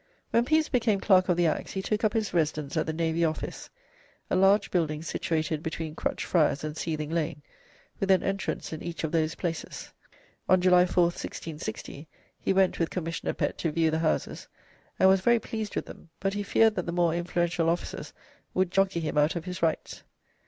When 0.31 0.45
Pepys 0.45 0.67
became 0.67 0.99
Clerk 0.99 1.29
of 1.29 1.37
the 1.37 1.45
Acts 1.45 1.73
he 1.73 1.81
took 1.83 2.03
up 2.03 2.13
his 2.13 2.33
residence 2.33 2.75
at 2.75 2.87
the 2.87 2.91
Navy 2.91 3.23
Office, 3.23 3.69
a 4.31 4.35
large 4.35 4.71
building 4.71 5.03
situated 5.03 5.61
between 5.61 5.93
Crutched 5.93 6.25
Friars 6.25 6.63
and 6.63 6.75
Seething 6.75 7.11
Lane, 7.11 7.43
with 7.99 8.09
an 8.09 8.23
entrance 8.23 8.73
in 8.73 8.81
each 8.81 9.03
of 9.03 9.11
those 9.11 9.35
places. 9.35 9.93
On 10.49 10.59
July 10.59 10.85
4th, 10.85 11.21
1660, 11.23 12.07
he 12.39 12.51
went 12.51 12.79
with 12.79 12.89
Commissioner 12.89 13.33
Pett 13.33 13.59
to 13.59 13.71
view 13.71 13.91
the 13.91 13.99
houses, 13.99 14.47
and 14.97 15.07
was 15.07 15.21
very 15.21 15.37
pleased 15.39 15.75
with 15.75 15.85
them, 15.85 16.09
but 16.19 16.33
he 16.33 16.41
feared 16.41 16.73
that 16.77 16.87
the 16.87 16.91
more 16.91 17.13
influential 17.13 17.69
officers 17.69 18.11
would 18.55 18.71
jockey 18.71 19.01
him 19.01 19.19
out 19.19 19.35
of 19.35 19.45
his 19.45 19.61
rights. 19.61 20.01